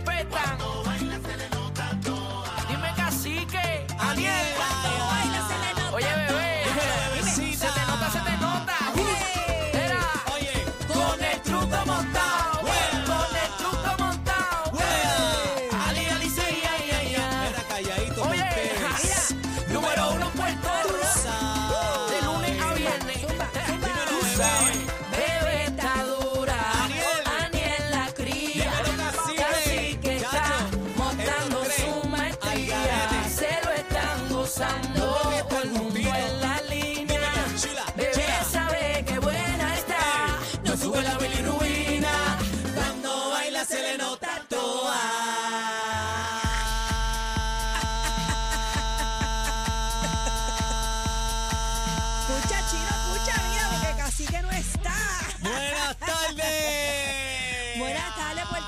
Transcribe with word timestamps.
Respetan. 0.00 0.89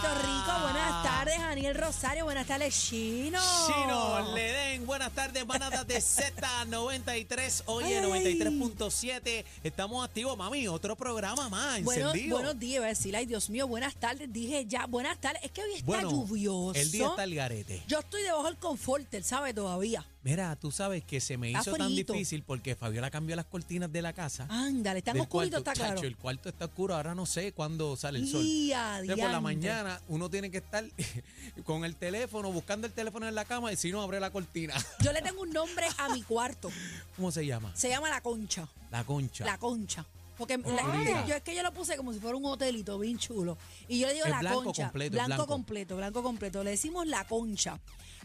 Puerto 0.02 0.20
Rico. 0.22 0.60
Buenas 0.62 1.02
tardes, 1.04 1.38
Daniel 1.38 1.74
Rosario. 1.76 2.24
Buenas 2.24 2.46
tardes, 2.48 2.74
Chino. 2.76 3.38
Chino, 3.66 4.34
le 4.34 4.52
den 4.52 4.84
buenas 4.84 5.12
tardes, 5.12 5.46
manada 5.46 5.84
de 5.84 5.98
Z93, 5.98 7.62
oye, 7.66 7.98
Ay, 7.98 8.10
ay. 8.12 8.38
93.7. 8.40 9.44
Estamos 9.62 10.04
activos, 10.04 10.36
mami, 10.36 10.66
otro 10.66 10.96
programa 10.96 11.48
más, 11.48 11.84
Bueno, 11.84 12.08
encendido. 12.08 12.36
buenos 12.38 12.58
días, 12.58 12.76
iba 12.78 12.86
a 12.86 12.88
decir, 12.88 13.14
ay 13.16 13.26
Dios 13.26 13.48
mío, 13.48 13.68
buenas 13.68 13.94
tardes, 13.94 14.32
dije 14.32 14.66
ya, 14.66 14.86
buenas 14.86 15.18
tardes, 15.20 15.40
es 15.44 15.52
que 15.52 15.62
hoy 15.62 15.72
está 15.74 15.86
Bueno, 15.86 16.10
lluvioso. 16.10 16.74
El 16.74 16.90
día 16.90 17.06
está 17.06 17.22
al 17.22 17.34
garete. 17.34 17.82
Yo 17.86 18.00
estoy 18.00 18.22
debajo 18.22 18.44
del 18.44 18.56
confort, 18.56 19.14
él 19.14 19.22
sabe 19.22 19.54
todavía. 19.54 20.04
Mira, 20.24 20.54
tú 20.56 20.70
sabes 20.70 21.02
que 21.02 21.20
se 21.20 21.36
me 21.36 21.48
Está 21.48 21.60
hizo 21.62 21.72
tan 21.76 21.88
frito. 21.92 22.12
difícil 22.12 22.44
porque 22.44 22.76
Fabiola 22.76 23.10
cambió 23.10 23.34
las 23.34 23.44
cortinas 23.46 23.90
de 23.90 24.02
la 24.02 24.12
casa. 24.12 24.46
Ándale, 24.48 25.00
está 25.00 25.12
del 25.12 25.22
oscurito, 25.22 25.56
cuarto. 25.62 25.70
está 25.70 25.72
claro. 25.72 25.96
Chacho, 25.96 26.06
el 26.06 26.16
cuarto 26.16 26.48
está 26.48 26.66
oscuro, 26.66 26.94
ahora 26.94 27.14
no 27.14 27.26
sé 27.26 27.52
cuándo 27.52 27.96
sale 27.96 28.20
el 28.20 28.28
sol. 28.28 28.40
Y 28.44 28.72
a 28.72 29.00
Entonces, 29.00 29.16
por 29.16 29.32
la 29.32 29.40
diantre. 29.40 29.40
mañana 29.40 30.00
uno 30.08 30.30
tiene 30.30 30.50
que 30.50 30.58
estar 30.58 30.84
con 31.64 31.84
el 31.84 31.96
teléfono, 31.96 32.52
buscando 32.52 32.86
el 32.86 32.92
teléfono 32.92 33.26
en 33.26 33.34
la 33.34 33.44
cama 33.44 33.72
y 33.72 33.76
si 33.76 33.90
no 33.90 34.00
abre 34.00 34.20
la 34.20 34.30
cortina. 34.30 34.74
Yo 35.00 35.12
le 35.12 35.22
tengo 35.22 35.42
un 35.42 35.50
nombre 35.50 35.86
a 35.98 36.08
mi 36.10 36.22
cuarto. 36.22 36.70
¿Cómo 37.16 37.32
se 37.32 37.44
llama? 37.44 37.74
Se 37.74 37.88
llama 37.88 38.08
La 38.08 38.20
Concha. 38.20 38.68
La 38.90 39.02
concha. 39.04 39.44
La 39.44 39.58
Concha. 39.58 40.06
Porque 40.38 40.58
la 40.58 40.82
Ah. 40.84 41.24
yo 41.26 41.34
es 41.36 41.42
que 41.42 41.54
yo 41.54 41.62
lo 41.62 41.72
puse 41.72 41.96
como 41.96 42.12
si 42.12 42.18
fuera 42.20 42.36
un 42.36 42.44
hotelito 42.46 42.98
bien 42.98 43.18
chulo. 43.18 43.58
Y 43.88 43.98
yo 44.00 44.06
le 44.06 44.14
digo 44.14 44.24
Es 44.26 44.30
la 44.30 44.40
blanco 44.40 44.64
concha. 44.64 44.84
completo, 44.84 45.06
es 45.06 45.12
blanco, 45.12 45.28
blanco. 45.28 45.46
completo, 45.46 45.96
blanco 45.96 46.22
completo. 46.22 46.64
Le 46.64 46.70
decimos 46.70 47.06
la 47.06 47.24
concha. 47.26 47.78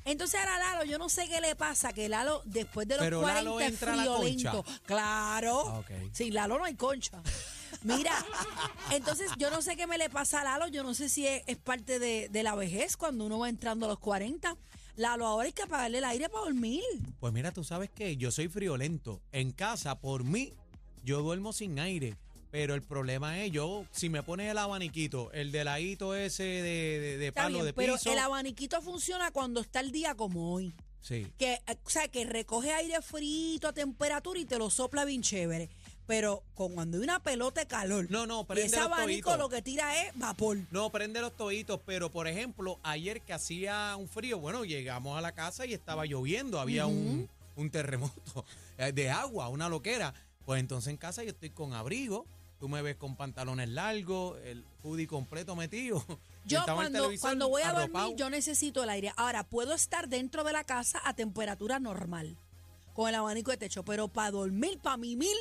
Entonces 0.06 0.40
ahora 0.40 0.58
Lalo, 0.60 0.86
yo 0.86 0.98
no 0.98 1.10
sé 1.10 1.28
qué 1.28 1.42
le 1.42 1.56
pasa, 1.56 1.92
que 1.92 2.08
Lalo 2.08 2.42
después 2.46 2.88
de 2.88 2.96
los 2.96 3.04
Pero 3.04 3.20
40 3.22 3.42
Lalo 3.44 3.60
es 3.60 3.68
entra 3.68 3.94
a 3.94 3.96
la 3.98 4.04
friolento. 4.04 4.64
concha. 4.64 4.80
Claro. 4.86 5.64
Ah, 5.68 5.80
ok. 5.80 5.92
Sin 6.14 6.34
Lalo 6.34 6.58
no 6.58 6.64
hay 6.64 6.76
concha. 6.76 7.22
Mira, 7.84 8.14
entonces 8.92 9.30
yo 9.38 9.50
no 9.50 9.62
sé 9.62 9.76
qué 9.76 9.86
me 9.88 9.98
le 9.98 10.10
pasa 10.10 10.42
a 10.42 10.44
Lalo, 10.44 10.68
yo 10.68 10.84
no 10.84 10.94
sé 10.94 11.10
si 11.10 11.28
es, 11.28 11.44
es 11.48 11.58
parte 11.58 12.00
de, 12.00 12.30
de 12.30 12.44
la 12.44 12.56
vejez 12.56 12.96
cuando 12.98 13.26
uno 13.26 13.40
va 13.40 13.50
entrando 13.50 13.86
a 13.86 13.90
los 13.90 14.00
40. 14.00 14.56
Lalo, 14.96 15.28
ahora 15.28 15.46
hay 15.46 15.52
que 15.54 15.62
apagarle 15.64 16.00
el 16.00 16.06
aire 16.06 16.30
para 16.30 16.46
dormir. 16.46 16.82
Pues 17.20 17.32
mira, 17.34 17.52
tú 17.52 17.64
sabes 17.64 17.90
que 17.92 18.18
yo 18.18 18.32
soy 18.32 18.48
friolento. 18.48 19.22
En 19.32 19.52
casa, 19.52 20.00
por 20.00 20.24
mí, 20.24 20.54
yo 21.08 21.22
duermo 21.22 21.54
sin 21.54 21.80
aire. 21.80 22.16
Pero 22.52 22.76
el 22.76 22.82
problema 22.82 23.42
es, 23.44 23.52
yo, 23.52 23.86
si 23.92 24.10
me 24.10 24.24
pones 24.24 24.50
el 24.52 24.58
abaniquito, 24.58 25.32
el 25.34 25.52
de 25.52 25.64
ladito 25.64 26.16
ese 26.16 26.44
de, 26.44 26.62
de, 27.00 27.18
de 27.18 27.28
Está 27.28 27.44
palo 27.44 27.56
bien, 27.56 27.66
de 27.66 27.74
pero 27.74 27.94
piso. 27.94 28.12
el 28.12 28.20
abaniquito 28.20 28.82
funciona 28.82 29.32
cuando 29.32 29.62
está 29.62 29.80
el 29.80 29.92
día 29.92 30.16
como 30.16 30.54
hoy. 30.54 30.74
Sí. 31.02 31.28
que, 31.38 31.54
eh, 31.54 31.78
o 31.86 31.90
sea, 31.90 32.08
que 32.10 32.26
recoge 32.26 32.74
aire 32.74 33.02
frito 33.02 33.70
a 33.70 33.74
temperatura 33.74 34.40
y 34.40 34.46
te 34.46 34.58
lo 34.58 34.70
sopla 34.70 35.06
bien 35.06 35.22
chévere. 35.22 35.70
Pero 36.06 36.44
con 36.54 36.74
cuando 36.74 36.98
hay 36.98 37.04
una 37.04 37.22
pelota 37.22 37.62
de 37.62 37.68
calor, 37.68 38.08
No, 38.10 38.26
no, 38.26 38.42
y 38.42 38.46
prende 38.46 38.66
ese 38.68 38.78
los 38.78 38.86
abanico 38.86 39.36
lo 39.38 39.50
que 39.50 39.62
tira 39.62 40.04
es 40.04 40.18
vapor. 40.18 40.58
No, 40.72 40.90
prende 40.90 41.22
los 41.22 41.36
tobitos, 41.36 41.80
pero 41.86 42.12
por 42.12 42.28
ejemplo, 42.28 42.80
ayer 42.84 43.22
que 43.22 43.34
hacía 43.34 43.96
un 43.98 44.08
frío, 44.10 44.40
bueno, 44.40 44.64
llegamos 44.66 45.18
a 45.18 45.22
la 45.22 45.34
casa 45.34 45.66
y 45.66 45.74
estaba 45.74 46.06
lloviendo, 46.06 46.60
había 46.60 46.86
un, 46.88 47.30
un 47.56 47.70
terremoto 47.70 48.46
eh, 48.78 48.92
de 48.94 49.10
agua, 49.10 49.50
una 49.50 49.68
loquera. 49.70 50.14
Pues 50.48 50.62
entonces 50.62 50.92
en 50.92 50.96
casa 50.96 51.26
yo 51.26 51.32
estoy 51.32 51.50
con 51.50 51.74
abrigo, 51.74 52.26
tú 52.58 52.70
me 52.70 52.82
ves 52.82 52.96
con 52.96 53.18
pantalones 53.18 53.68
largos, 53.68 54.40
el 54.46 54.64
hoodie 54.82 55.06
completo 55.06 55.58
metido. 55.58 56.02
Yo 56.46 56.60
el 56.60 56.74
cuando, 56.74 57.12
cuando 57.20 57.50
voy 57.50 57.64
a 57.64 57.72
arropado. 57.72 58.06
dormir, 58.06 58.16
yo 58.18 58.30
necesito 58.30 58.82
el 58.82 58.90
aire. 58.90 59.12
Ahora, 59.18 59.44
puedo 59.44 59.74
estar 59.74 60.08
dentro 60.08 60.46
de 60.46 60.54
la 60.54 60.64
casa 60.64 61.02
a 61.04 61.14
temperatura 61.14 61.78
normal, 61.82 62.38
con 62.94 63.10
el 63.10 63.16
abanico 63.16 63.52
de 63.52 63.58
techo, 63.58 63.84
pero 63.84 64.08
para 64.08 64.32
dormir, 64.32 64.80
para 64.80 64.96
mimir, 64.96 65.36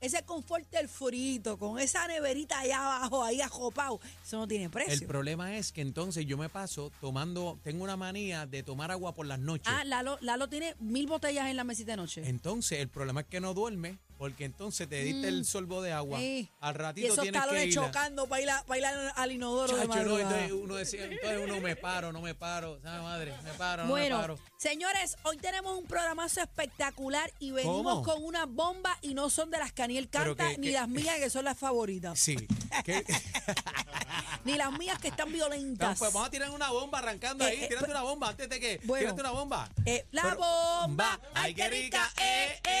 ese 0.00 0.24
confort 0.24 0.68
del 0.70 0.88
frito, 0.88 1.58
con 1.58 1.80
esa 1.80 2.06
neverita 2.06 2.60
allá 2.60 2.96
abajo, 2.96 3.24
ahí 3.24 3.40
ajopado, 3.40 4.00
eso 4.24 4.36
no 4.36 4.46
tiene 4.46 4.64
El 4.66 4.70
precio. 4.70 5.08
problema 5.08 5.56
es 5.56 5.72
que 5.72 5.80
entonces 5.80 6.26
yo 6.26 6.36
me 6.36 6.48
paso 6.48 6.92
tomando, 7.00 7.58
tengo 7.62 7.84
una 7.84 7.96
manía 7.96 8.46
de 8.46 8.62
tomar 8.62 8.90
agua 8.90 9.14
por 9.14 9.26
las 9.26 9.38
noches. 9.38 9.66
Ah, 9.66 9.84
Lalo, 9.84 10.18
Lalo 10.20 10.48
tiene 10.48 10.74
mil 10.80 11.06
botellas 11.06 11.48
en 11.48 11.56
la 11.56 11.64
mesita 11.64 11.92
de 11.92 11.96
noche. 11.96 12.22
Entonces, 12.28 12.80
el 12.80 12.88
problema 12.88 13.20
es 13.20 13.26
que 13.28 13.40
no 13.40 13.54
duerme, 13.54 13.98
porque 14.22 14.44
entonces 14.44 14.88
te 14.88 15.02
diste 15.02 15.26
el 15.26 15.44
sorbo 15.44 15.82
de 15.82 15.90
agua. 15.92 16.16
Mm. 16.18 16.20
Sí. 16.20 16.48
Al 16.60 16.74
y 16.76 16.78
ratito 16.78 17.06
esos 17.08 17.22
tienes 17.22 17.40
que 17.40 17.44
talones 17.48 17.66
ir. 17.66 17.74
chocando 17.74 18.28
para 18.28 18.40
ir, 18.42 18.50
a- 18.50 18.62
para 18.62 18.78
ir 18.78 18.86
al- 19.16 19.32
inodoro 19.32 19.76
de 19.76 19.82
Chacho, 19.82 19.88
no, 19.88 19.94
madrugada. 19.96 20.44
entonces 20.44 20.52
uno 20.62 20.74
decía, 20.76 21.04
entonces 21.06 21.40
uno 21.42 21.60
me 21.60 21.74
paro, 21.74 22.12
no 22.12 22.20
me 22.20 22.32
paro, 22.36 22.78
¿sabes 22.84 23.02
madre? 23.02 23.34
Me 23.42 23.50
paro, 23.54 23.82
no 23.82 23.88
Bueno, 23.88 24.16
me 24.18 24.22
paro. 24.22 24.38
señores, 24.58 25.16
hoy 25.24 25.38
tenemos 25.38 25.76
un 25.76 25.86
programazo 25.86 26.40
espectacular 26.40 27.32
y 27.40 27.50
venimos 27.50 27.82
¿Cómo? 27.82 28.02
con 28.04 28.22
una 28.24 28.46
bomba 28.46 28.96
y 29.02 29.14
no 29.14 29.28
son 29.28 29.50
de 29.50 29.58
las 29.58 29.72
que 29.72 29.82
Aniel 29.82 30.08
canta 30.08 30.50
que- 30.50 30.58
ni 30.58 30.68
que- 30.68 30.72
las 30.74 30.88
mías 30.88 31.16
que 31.16 31.28
son 31.28 31.44
las 31.44 31.58
favoritas, 31.58 32.16
Sí. 32.16 32.36
que- 32.84 33.04
ni 34.44 34.54
las 34.54 34.72
mías 34.78 35.00
que 35.00 35.08
están 35.08 35.32
violentas. 35.32 35.90
No, 35.90 35.96
pues 35.98 36.12
vamos 36.12 36.28
a 36.28 36.30
tirar 36.30 36.50
una 36.50 36.70
bomba 36.70 36.98
arrancando 37.00 37.44
Eh, 37.44 37.48
ahí. 37.48 37.54
eh, 37.64 37.66
Tírate 37.68 37.86
pero- 37.86 37.98
una 37.98 38.02
bomba 38.02 38.28
antes 38.28 38.48
de 38.48 38.60
que. 38.60 38.80
Bueno. 38.84 39.02
tírate 39.14 39.20
una 39.20 39.30
bomba. 39.32 39.68
Eh, 39.84 40.06
la 40.12 40.22
Pero- 40.22 40.36
bomba, 40.36 41.20
ay 41.34 41.54
qué 41.54 41.68
rica, 41.68 42.08
eh, 42.20 42.60
eh, 42.64 42.71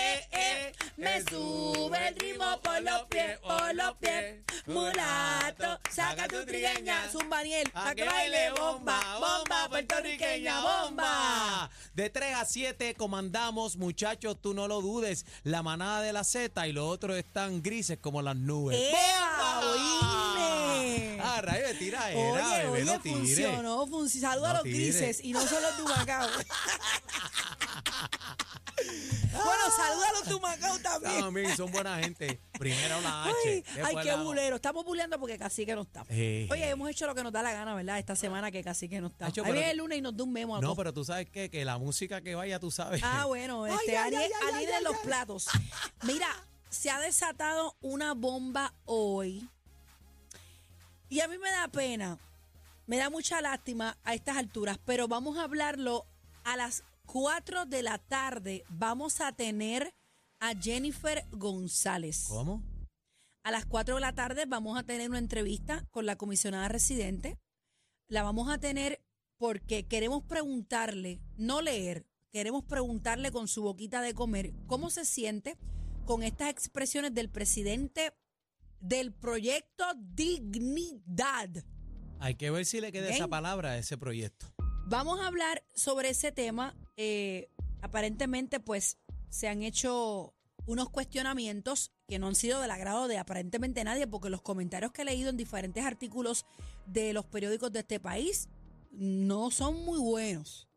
me 1.02 1.20
sube 1.22 2.08
el 2.08 2.14
ritmo 2.14 2.60
por 2.62 2.80
los 2.80 3.02
pies, 3.10 3.38
por 3.40 3.74
los 3.74 3.96
pies, 3.96 4.36
mulato, 4.66 5.80
saca 5.90 6.28
tu 6.28 6.44
trigueña, 6.46 7.08
zumbaniel, 7.10 7.68
pa' 7.70 7.92
que 7.94 8.04
baile 8.04 8.52
bomba, 8.52 9.00
bomba 9.18 9.68
puertorriqueña, 9.68 10.60
bomba. 10.60 11.68
De 11.94 12.08
3 12.08 12.34
a 12.36 12.44
7 12.44 12.94
comandamos, 12.94 13.76
muchachos, 13.76 14.36
tú 14.40 14.54
no 14.54 14.68
lo 14.68 14.80
dudes. 14.80 15.26
La 15.42 15.62
manada 15.64 16.02
de 16.02 16.12
la 16.12 16.22
Z 16.22 16.66
y 16.68 16.72
los 16.72 16.84
otros 16.88 17.16
están 17.16 17.62
grises 17.62 17.98
como 18.00 18.22
las 18.22 18.36
nubes. 18.36 18.78
¡Ea, 18.80 19.60
¡Bomba! 19.60 19.72
oíme! 19.72 21.18
Ah, 21.24 21.40
rayo 21.42 21.66
de 21.66 21.74
tira 21.74 22.10
era, 22.10 22.20
Oye, 22.20 22.56
bebé, 22.58 22.68
oye, 22.70 22.84
no 22.84 23.00
tire. 23.00 23.14
funcionó, 23.16 23.86
funcionó. 23.86 24.28
Saludos 24.30 24.48
a 24.50 24.54
los 24.54 24.62
tire. 24.62 24.76
grises 24.76 25.20
y 25.24 25.32
no 25.32 25.40
solo 25.46 25.60
los 25.62 25.78
Dumacao. 25.78 26.28
bueno, 29.44 29.62
saludos 29.76 30.04
a 30.08 30.12
los 30.12 30.28
Dumacao 30.28 30.78
también. 30.78 31.20
También 31.20 31.56
son 31.56 31.70
buena 31.70 31.98
gente. 31.98 32.40
Primero 32.58 33.00
la 33.00 33.24
H. 33.24 33.64
Ay, 33.84 33.96
qué 34.02 34.08
la- 34.08 34.22
bulero. 34.22 34.56
Estamos 34.56 34.84
buleando 34.84 35.18
porque 35.18 35.38
Cacique 35.38 35.74
no 35.74 35.82
está. 35.82 36.04
Eh. 36.08 36.48
Oye, 36.50 36.68
hemos 36.68 36.88
hecho 36.90 37.06
lo 37.06 37.14
que 37.14 37.22
nos 37.22 37.32
da 37.32 37.42
la 37.42 37.52
gana, 37.52 37.74
¿verdad? 37.74 37.98
Esta 37.98 38.16
semana 38.16 38.50
que 38.50 38.62
Cacique 38.62 39.00
no 39.00 39.08
está. 39.08 39.26
Hacho, 39.26 39.44
Ahí 39.44 39.52
viene 39.52 39.70
el 39.70 39.78
lunes 39.78 39.98
y 39.98 40.00
nos 40.00 40.16
da 40.16 40.24
un 40.24 40.32
memo. 40.32 40.60
No, 40.60 40.76
pero 40.76 40.92
tú 40.92 41.04
sabes 41.04 41.28
qué? 41.30 41.50
que 41.50 41.64
la 41.64 41.78
música 41.78 42.20
que 42.20 42.34
vaya, 42.34 42.58
tú 42.58 42.70
sabes. 42.70 43.02
Ah, 43.04 43.24
bueno, 43.26 43.66
este, 43.66 43.96
en 43.96 44.84
los 44.84 44.96
platos. 44.98 45.48
Mira, 46.02 46.28
se 46.70 46.90
ha 46.90 46.98
desatado 47.00 47.76
una 47.80 48.14
bomba 48.14 48.74
hoy. 48.84 49.48
Y 51.08 51.20
a 51.20 51.28
mí 51.28 51.36
me 51.36 51.50
da 51.50 51.68
pena, 51.68 52.18
me 52.86 52.96
da 52.96 53.10
mucha 53.10 53.40
lástima 53.42 53.98
a 54.04 54.14
estas 54.14 54.38
alturas, 54.38 54.78
pero 54.86 55.08
vamos 55.08 55.36
a 55.36 55.42
hablarlo 55.42 56.06
a 56.44 56.56
las 56.56 56.84
4 57.06 57.66
de 57.66 57.82
la 57.82 57.98
tarde. 57.98 58.64
Vamos 58.68 59.20
a 59.20 59.32
tener 59.32 59.94
a 60.40 60.54
Jennifer 60.54 61.24
González. 61.30 62.26
¿Cómo? 62.28 62.62
A 63.44 63.50
las 63.50 63.66
4 63.66 63.96
de 63.96 64.00
la 64.00 64.14
tarde 64.14 64.44
vamos 64.46 64.78
a 64.78 64.84
tener 64.84 65.08
una 65.08 65.18
entrevista 65.18 65.84
con 65.90 66.06
la 66.06 66.16
comisionada 66.16 66.68
residente. 66.68 67.38
La 68.08 68.22
vamos 68.22 68.50
a 68.50 68.58
tener 68.58 69.00
porque 69.36 69.86
queremos 69.86 70.22
preguntarle, 70.22 71.20
no 71.36 71.62
leer, 71.62 72.06
queremos 72.30 72.64
preguntarle 72.64 73.32
con 73.32 73.48
su 73.48 73.62
boquita 73.62 74.00
de 74.00 74.14
comer 74.14 74.52
cómo 74.66 74.90
se 74.90 75.04
siente 75.04 75.58
con 76.04 76.22
estas 76.22 76.50
expresiones 76.50 77.14
del 77.14 77.28
presidente 77.28 78.12
del 78.80 79.12
proyecto 79.12 79.84
Dignidad. 79.96 81.50
Hay 82.20 82.36
que 82.36 82.50
ver 82.50 82.66
si 82.66 82.80
le 82.80 82.92
queda 82.92 83.08
esa 83.08 83.28
palabra 83.28 83.70
a 83.70 83.78
ese 83.78 83.98
proyecto. 83.98 84.51
Vamos 84.86 85.20
a 85.20 85.26
hablar 85.26 85.62
sobre 85.74 86.10
ese 86.10 86.32
tema. 86.32 86.74
Eh, 86.96 87.48
aparentemente, 87.80 88.60
pues, 88.60 88.98
se 89.30 89.48
han 89.48 89.62
hecho 89.62 90.34
unos 90.66 90.90
cuestionamientos 90.90 91.92
que 92.06 92.18
no 92.18 92.28
han 92.28 92.34
sido 92.34 92.60
del 92.60 92.70
agrado 92.70 93.08
de 93.08 93.18
aparentemente 93.18 93.84
nadie, 93.84 94.06
porque 94.06 94.30
los 94.30 94.42
comentarios 94.42 94.92
que 94.92 95.02
he 95.02 95.04
leído 95.04 95.30
en 95.30 95.36
diferentes 95.36 95.84
artículos 95.84 96.44
de 96.86 97.12
los 97.12 97.24
periódicos 97.24 97.72
de 97.72 97.80
este 97.80 98.00
país 98.00 98.48
no 98.90 99.50
son 99.50 99.84
muy 99.84 99.98
buenos. 99.98 100.68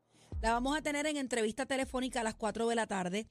La 0.42 0.54
vamos 0.54 0.78
a 0.78 0.81
tener 0.81 1.06
en 1.06 1.18
entrevista 1.18 1.66
telefónica 1.66 2.22
a 2.22 2.24
las 2.24 2.36
4 2.36 2.68
de 2.68 2.75
la 2.75 2.88
tarde. 2.88 3.28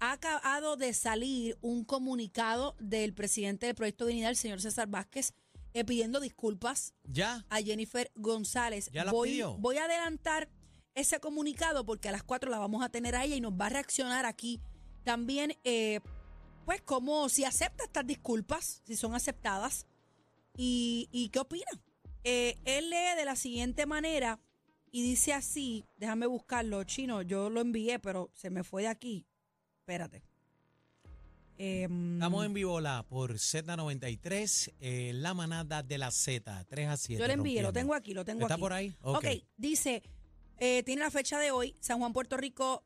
Ha 0.00 0.12
acabado 0.12 0.76
de 0.76 0.94
salir 0.94 1.58
un 1.60 1.84
comunicado 1.84 2.76
del 2.78 3.12
presidente 3.12 3.66
del 3.66 3.74
Proyecto 3.74 4.06
Dignidad, 4.06 4.30
el 4.30 4.36
señor 4.36 4.60
César 4.60 4.88
Vázquez, 4.88 5.34
eh, 5.78 5.84
pidiendo 5.84 6.20
disculpas 6.20 6.94
¿Ya? 7.04 7.46
a 7.48 7.60
Jennifer 7.62 8.10
González. 8.14 8.90
¿Ya 8.92 9.04
la 9.04 9.12
voy, 9.12 9.30
pidió? 9.30 9.56
voy 9.58 9.76
a 9.76 9.84
adelantar 9.84 10.48
ese 10.94 11.20
comunicado 11.20 11.84
porque 11.86 12.08
a 12.08 12.12
las 12.12 12.22
4 12.22 12.50
la 12.50 12.58
vamos 12.58 12.84
a 12.84 12.88
tener 12.88 13.14
a 13.14 13.24
ella 13.24 13.36
y 13.36 13.40
nos 13.40 13.52
va 13.52 13.66
a 13.66 13.70
reaccionar 13.70 14.26
aquí 14.26 14.60
también, 15.04 15.56
eh, 15.64 16.00
pues, 16.66 16.82
como 16.82 17.28
si 17.30 17.44
acepta 17.44 17.84
estas 17.84 18.06
disculpas, 18.06 18.82
si 18.84 18.94
son 18.94 19.14
aceptadas, 19.14 19.86
y, 20.56 21.08
y 21.12 21.30
qué 21.30 21.38
opina. 21.38 21.70
Eh, 22.24 22.58
él 22.64 22.90
lee 22.90 23.16
de 23.16 23.24
la 23.24 23.36
siguiente 23.36 23.86
manera 23.86 24.38
y 24.90 25.02
dice 25.02 25.32
así, 25.32 25.86
déjame 25.96 26.26
buscarlo, 26.26 26.84
chino, 26.84 27.22
yo 27.22 27.48
lo 27.48 27.60
envié, 27.60 27.98
pero 27.98 28.30
se 28.34 28.50
me 28.50 28.64
fue 28.64 28.82
de 28.82 28.88
aquí. 28.88 29.26
Espérate. 29.78 30.27
Em, 31.58 32.14
Estamos 32.14 32.46
en 32.46 32.54
vivo 32.54 32.80
la 32.80 33.02
por 33.02 33.34
Z93, 33.34 34.72
eh, 34.80 35.10
la 35.14 35.34
manada 35.34 35.82
de 35.82 35.98
la 35.98 36.10
Z, 36.12 36.64
3 36.68 36.88
a 36.88 36.96
7. 36.96 37.20
Yo 37.20 37.26
le 37.26 37.32
envié, 37.34 37.62
lo 37.62 37.72
tengo 37.72 37.94
aquí, 37.94 38.14
lo 38.14 38.24
tengo 38.24 38.42
¿Está 38.42 38.54
aquí. 38.54 38.60
por 38.60 38.72
ahí? 38.72 38.94
Ok, 39.02 39.16
Ok. 39.18 39.26
dice, 39.56 40.02
eh, 40.58 40.82
tiene 40.84 41.02
la 41.02 41.10
fecha 41.10 41.38
de 41.40 41.50
hoy, 41.50 41.74
San 41.80 41.98
Juan, 41.98 42.12
Puerto 42.12 42.36
Rico. 42.36 42.84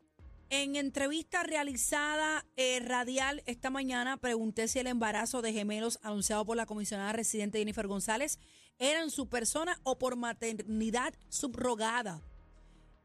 En 0.49 0.77
entrevista 0.77 1.43
realizada 1.43 2.45
eh, 2.57 2.81
radial 2.81 3.43
esta 3.47 3.71
mañana, 3.71 4.17
pregunté 4.19 4.69
si 4.69 4.79
el 4.79 4.87
embarazo 4.87 5.41
de 5.43 5.53
gemelos 5.53 5.99
anunciado 6.03 6.45
por 6.45 6.57
la 6.57 6.67
comisionada 6.67 7.13
residente 7.13 7.59
Jennifer 7.59 7.87
González 7.87 8.39
era 8.79 9.03
en 9.03 9.11
su 9.11 9.29
persona 9.29 9.81
o 9.83 9.99
por 9.99 10.17
maternidad 10.17 11.15
subrogada. 11.31 12.23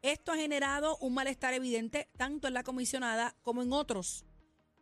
Esto 0.02 0.32
ha 0.32 0.36
generado 0.36 0.96
un 0.98 1.14
malestar 1.14 1.54
evidente 1.54 2.08
tanto 2.16 2.48
en 2.48 2.54
la 2.54 2.62
comisionada 2.64 3.34
como 3.42 3.62
en 3.62 3.72
otros. 3.72 4.24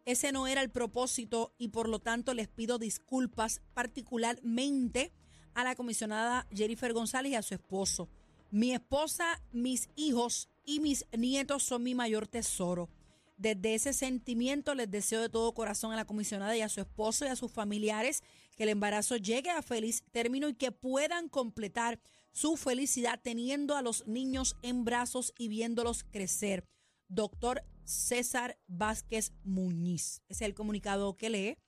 Ese 0.06 0.31
no 0.31 0.47
era 0.47 0.62
el 0.62 0.70
propósito 0.70 1.53
y 1.58 1.69
por 1.69 1.88
lo 1.88 1.99
tanto 1.99 2.32
les 2.32 2.47
pido 2.47 2.79
disculpas 2.79 3.61
particularmente 3.75 5.12
a 5.53 5.64
la 5.64 5.75
comisionada 5.75 6.47
Jennifer 6.55 6.93
González 6.93 7.32
y 7.32 7.35
a 7.35 7.43
su 7.43 7.55
esposo. 7.55 8.08
Mi 8.53 8.73
esposa, 8.73 9.43
mis 9.50 9.91
hijos 9.97 10.49
y 10.64 10.79
mis 10.79 11.05
nietos 11.11 11.64
son 11.64 11.82
mi 11.82 11.97
mayor 11.97 12.29
tesoro. 12.29 12.88
Desde 13.37 13.75
ese 13.75 13.93
sentimiento 13.93 14.76
les 14.76 14.88
deseo 14.88 15.20
de 15.20 15.29
todo 15.29 15.53
corazón 15.55 15.93
a 15.93 15.97
la 15.97 16.05
comisionada 16.05 16.56
y 16.56 16.61
a 16.61 16.69
su 16.69 16.81
esposo 16.81 17.25
y 17.25 17.29
a 17.29 17.37
sus 17.37 17.50
familiares 17.50 18.23
que 18.56 18.62
el 18.62 18.69
embarazo 18.69 19.17
llegue 19.17 19.50
a 19.50 19.61
feliz 19.61 20.05
término 20.12 20.49
y 20.49 20.55
que 20.55 20.70
puedan 20.70 21.29
completar 21.29 21.99
su 22.31 22.56
felicidad 22.56 23.19
teniendo 23.20 23.76
a 23.76 23.82
los 23.82 24.06
niños 24.06 24.56
en 24.62 24.85
brazos 24.85 25.35
y 25.37 25.49
viéndolos 25.49 26.05
crecer. 26.05 26.64
Doctor 27.09 27.64
César 27.87 28.59
Vázquez 28.67 29.33
Muñiz. 29.44 30.23
Ese 30.29 30.44
es 30.44 30.49
el 30.49 30.55
comunicado 30.55 31.17
que 31.17 31.31
lee. 31.31 31.59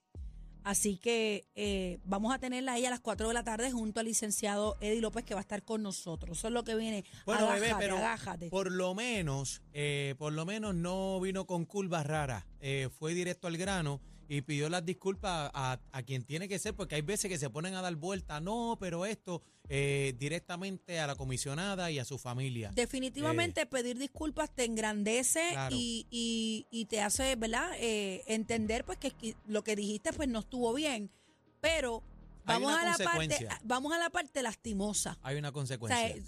Así 0.65 0.99
que 0.99 1.49
eh, 1.55 1.99
vamos 2.05 2.35
a 2.35 2.39
tenerla 2.39 2.75
ahí 2.75 2.85
a 2.85 2.91
las 2.91 3.01
4 3.01 3.29
de 3.29 3.33
la 3.33 3.43
tarde 3.43 3.71
junto 3.71 4.01
al 4.01 4.07
licenciado 4.07 4.77
Eddie 4.83 5.01
López 5.01 5.25
que 5.25 5.33
va 5.33 5.41
a 5.41 5.43
estar 5.43 5.63
con 5.63 5.83
nosotros. 5.83 6.37
Eso 6.37 6.49
es 6.49 6.53
lo 6.53 6.63
que 6.65 6.75
viene. 6.75 7.05
Bueno, 7.25 7.47
agájate, 7.47 7.61
bebé, 7.61 7.75
pero 7.79 7.97
agájate. 7.97 8.51
por 8.51 8.71
lo 8.71 8.95
menos, 8.95 9.63
eh, 9.73 10.15
por 10.19 10.35
lo 10.35 10.45
menos 10.45 10.75
no 10.75 11.21
vino 11.21 11.47
con 11.47 11.65
curvas 11.65 12.05
raras. 12.05 12.45
Eh, 12.61 12.91
fue 12.99 13.15
directo 13.15 13.47
al 13.47 13.57
grano 13.57 14.01
y 14.29 14.43
pidió 14.43 14.69
las 14.69 14.85
disculpas 14.85 15.51
a, 15.55 15.81
a 15.91 16.03
quien 16.03 16.23
tiene 16.23 16.49
que 16.49 16.59
ser, 16.59 16.75
porque 16.75 16.95
hay 16.97 17.03
veces 17.03 17.31
que 17.31 17.39
se 17.39 17.49
ponen 17.49 17.75
a 17.75 17.81
dar 17.83 17.97
vuelta, 17.97 18.41
no, 18.41 18.77
pero 18.79 19.07
esto 19.07 19.43
eh, 19.71 20.15
directamente 20.19 21.01
a 21.01 21.07
la 21.07 21.15
comisionada 21.17 21.91
y 21.91 21.99
a 21.99 22.05
su 22.05 22.19
familia. 22.19 22.71
Definitivamente 22.75 23.65
pedir 23.67 23.99
disculpas 23.99 24.55
te 24.55 24.65
engrandece 24.65 25.41
Eh. 25.49 25.53
Claro. 25.53 25.77
y, 25.79 26.07
y- 26.11 26.67
y 26.71 26.85
te 26.87 27.01
hace, 27.01 27.37
¿verdad? 27.37 27.71
Eh, 27.79 28.23
entender 28.27 28.85
pues 28.85 28.99
que 28.99 29.13
lo 29.47 29.65
que 29.65 29.77
dijiste 29.77 30.13
pues 30.13 30.29
no 30.29 30.41
estuvo 30.41 30.73
bien, 30.75 31.11
pero 31.61 32.03
vamos 32.45 32.73
a 32.73 32.85
la 32.85 32.97
parte 33.05 33.49
vamos 33.65 33.93
a 33.93 33.99
la 33.99 34.11
parte 34.11 34.43
lastimosa. 34.43 35.19
Hay 35.23 35.37
una 35.37 35.49
O 35.49 35.53
sea, 35.53 35.55
consecuencia. 35.55 36.09
eh, 36.09 36.23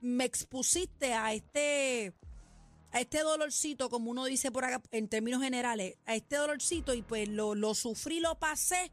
me 0.00 0.24
expusiste 0.24 1.12
a 1.14 1.32
este 1.34 2.12
a 2.96 3.00
este 3.00 3.20
dolorcito, 3.20 3.88
como 3.90 4.10
uno 4.10 4.24
dice 4.24 4.50
por 4.50 4.64
acá 4.64 4.82
en 4.90 5.08
términos 5.08 5.42
generales, 5.42 5.96
a 6.06 6.14
este 6.14 6.36
dolorcito 6.36 6.94
y 6.94 7.02
pues 7.02 7.28
lo, 7.28 7.54
lo 7.54 7.74
sufrí, 7.74 8.20
lo 8.20 8.38
pasé. 8.38 8.90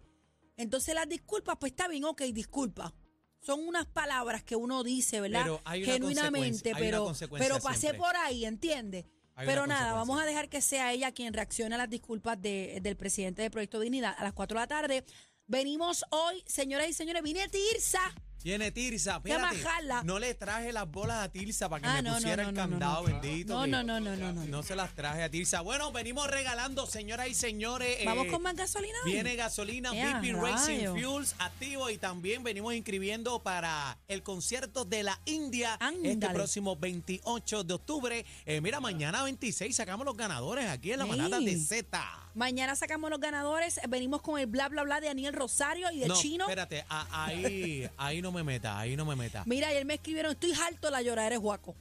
Entonces 0.58 0.94
las 0.94 1.08
disculpas, 1.08 1.58
pues 1.60 1.72
está 1.72 1.88
bien, 1.88 2.04
ok, 2.06 2.22
disculpa. 2.34 2.94
Son 3.40 3.66
unas 3.68 3.86
palabras 3.88 4.44
que 4.44 4.56
uno 4.56 4.84
dice, 4.84 5.20
¿verdad? 5.20 5.42
Pero 5.44 5.62
hay 5.66 5.84
una 5.84 5.94
Genuinamente, 5.94 6.70
hay 6.74 6.82
pero, 6.82 7.14
pero 7.38 7.60
pasé 7.60 7.80
siempre. 7.80 8.00
por 8.00 8.16
ahí, 8.16 8.46
¿entiendes? 8.46 9.06
Hay 9.36 9.48
Pero 9.48 9.66
nada, 9.68 9.94
vamos 9.94 10.22
a 10.22 10.26
dejar 10.26 10.48
que 10.48 10.62
sea 10.62 10.94
ella 10.94 11.12
quien 11.12 11.34
reaccione 11.34 11.74
a 11.76 11.78
las 11.80 11.90
disculpas 11.90 12.40
de- 12.42 12.80
del 12.82 12.96
presidente 12.96 13.42
del 13.42 13.52
Proyecto 13.52 13.80
Dignidad 13.80 14.14
a 14.18 14.24
las 14.24 14.34
4 14.34 14.60
de 14.60 14.64
la 14.64 14.68
tarde. 14.68 15.04
Venimos 15.48 16.06
hoy, 16.12 16.44
señoras 16.46 16.88
y 16.88 16.94
señores, 16.94 17.24
vine 17.24 17.48
Tirsa. 17.50 18.00
Tiene 18.44 18.72
Tirsa, 18.72 19.16
espérate. 19.16 19.58
majarla. 19.58 20.04
No 20.04 20.20
le 20.20 20.34
traje 20.36 20.74
las 20.74 20.92
bolas 20.92 21.24
a 21.24 21.30
Tirsa 21.30 21.70
para 21.70 21.82
que 21.82 21.88
Ah, 21.88 21.94
me 21.96 22.02
no, 22.02 22.10
no, 22.12 22.16
pusiera 22.18 22.44
no, 22.44 22.50
el 22.50 22.56
no, 22.56 22.62
no, 22.64 22.70
candado 22.72 23.02
no. 23.02 23.04
bendito. 23.22 23.54
No, 23.56 23.64
que 23.64 23.70
no, 23.70 23.84
no, 23.84 24.00
no, 24.02 24.16
no, 24.18 24.34
no. 24.34 24.44
No 24.46 24.64
se 24.64 24.76
las 24.76 24.94
traje 24.94 25.24
a 25.24 25.30
Tirsa. 25.30 25.62
Bueno, 25.62 25.94
venimos 25.94 26.28
regalando, 26.30 26.86
señoras 26.86 27.30
y 27.30 27.36
señores. 27.36 28.04
Vamos 28.06 28.26
eh, 28.28 28.32
con 28.32 28.42
más 28.42 28.56
gasolina. 28.56 28.94
hoy? 29.06 29.14
Viene 29.14 29.36
gasolina 29.38 29.96
¡Ea, 29.96 30.20
VP 30.20 30.34
Racing! 30.34 30.88
Fuels 30.90 31.36
activo 31.40 31.90
y 31.90 31.98
también 31.98 32.44
venimos 32.44 32.74
inscribiendo 32.74 33.40
para 33.42 33.98
el 34.10 34.22
concierto 34.24 34.84
de 34.84 35.04
la 35.04 35.18
India 35.24 35.74
este 35.80 35.86
Ándale. 36.12 36.34
próximo 36.34 36.76
28 36.76 37.64
de 37.64 37.74
octubre. 37.74 38.26
Eh, 38.46 38.60
mira, 38.60 38.82
mañana 38.82 39.24
26 39.24 39.74
sacamos 39.74 40.06
los 40.06 40.18
ganadores 40.18 40.68
aquí 40.70 40.92
en 40.92 41.00
la 41.00 41.06
Ey. 41.06 41.12
manada 41.12 41.40
de 41.40 41.58
Z. 41.58 42.20
Mañana 42.36 42.76
sacamos 42.76 43.10
los 43.10 43.20
ganadores. 43.22 43.80
Venimos 43.88 44.22
con 44.22 44.38
el 44.38 44.48
bla, 44.48 44.68
bla, 44.68 44.84
bla 44.84 45.00
de 45.00 45.08
Daniel 45.08 45.34
Rosario 45.34 45.90
y 45.92 46.00
de 46.00 46.08
no, 46.08 46.16
Chino. 46.20 46.44
espérate, 46.46 46.84
a- 46.90 47.26
ahí, 47.26 47.88
ahí 47.96 48.22
no 48.22 48.33
me 48.34 48.44
meta, 48.44 48.78
ahí 48.78 48.96
no 48.98 49.06
me 49.06 49.16
meta. 49.16 49.44
Mira, 49.46 49.70
ayer 49.70 49.86
me 49.86 49.94
escribieron, 49.94 50.34
estoy 50.34 50.52
harto 50.54 50.88
de 50.88 50.92
la 50.92 51.02
lloradera 51.02 51.28
eres 51.28 51.40
guaco. 51.40 51.75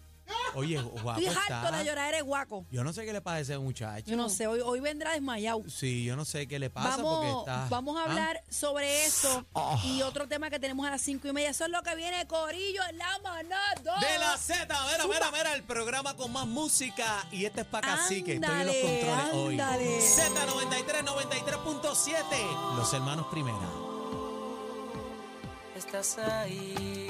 Oye, 0.54 0.80
guapo 0.80 1.18
Estoy 1.20 1.26
harto 1.34 1.66
de 1.66 1.72
la 1.72 1.82
lloradera 1.82 2.08
eres 2.10 2.22
guaco. 2.22 2.64
Yo 2.70 2.84
no 2.84 2.92
sé 2.92 3.04
qué 3.04 3.12
le 3.12 3.20
pasa 3.20 3.36
a 3.36 3.40
ese 3.40 3.58
muchacho. 3.58 4.06
Yo 4.10 4.16
no 4.16 4.28
sé, 4.28 4.46
hoy, 4.46 4.60
hoy 4.60 4.80
vendrá 4.80 5.12
desmayado. 5.12 5.62
Sí, 5.68 6.04
yo 6.04 6.14
no 6.14 6.24
sé 6.24 6.46
qué 6.46 6.58
le 6.58 6.70
pasa 6.70 7.02
porque 7.02 7.26
Vamos, 7.26 7.40
está. 7.48 7.66
vamos 7.68 7.96
a 7.96 8.00
¿Ah? 8.00 8.04
hablar 8.04 8.44
sobre 8.48 9.04
eso 9.04 9.44
y 9.84 10.02
otro 10.02 10.28
tema 10.28 10.48
que 10.48 10.60
tenemos 10.60 10.86
a 10.86 10.90
las 10.90 11.00
cinco 11.02 11.26
y 11.28 11.32
media. 11.32 11.50
Eso 11.50 11.64
es 11.64 11.70
lo 11.70 11.82
que 11.82 11.96
viene, 11.96 12.26
Corillo, 12.26 12.82
en 12.88 12.98
la 12.98 13.18
manada. 13.22 13.74
De 14.00 14.18
la 14.18 14.36
Z, 14.38 14.62
mira, 14.92 15.06
mira, 15.06 15.30
mira, 15.32 15.54
el 15.54 15.64
programa 15.64 16.14
con 16.16 16.32
más 16.32 16.46
música. 16.46 17.26
Y 17.32 17.44
este 17.44 17.62
es 17.62 17.66
para 17.66 17.88
Cacique, 17.96 18.34
estoy 18.34 18.60
en 18.60 18.66
los 18.66 18.76
Ándale, 18.76 19.00
controles 19.00 19.34
hoy. 19.34 19.60
ándale. 19.60 19.98
Z93, 20.00 21.04
93.7, 21.04 22.76
los 22.76 22.92
hermanos 22.94 23.26
primera. 23.30 23.58
Estás 25.92 26.16
ahí 26.20 27.01